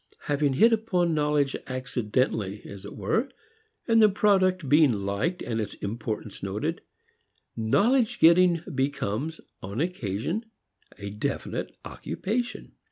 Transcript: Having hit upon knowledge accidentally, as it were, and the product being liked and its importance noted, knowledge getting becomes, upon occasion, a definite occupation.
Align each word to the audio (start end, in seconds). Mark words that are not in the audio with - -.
Having 0.21 0.53
hit 0.53 0.73
upon 0.73 1.13
knowledge 1.13 1.55
accidentally, 1.67 2.63
as 2.65 2.85
it 2.85 2.95
were, 2.95 3.29
and 3.87 4.01
the 4.01 4.09
product 4.09 4.67
being 4.67 4.91
liked 4.91 5.43
and 5.43 5.61
its 5.61 5.75
importance 5.75 6.41
noted, 6.41 6.81
knowledge 7.55 8.17
getting 8.17 8.61
becomes, 8.73 9.39
upon 9.61 9.79
occasion, 9.79 10.43
a 10.97 11.11
definite 11.11 11.77
occupation. 11.85 12.71